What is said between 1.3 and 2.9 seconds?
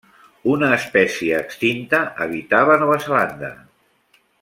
extinta habitava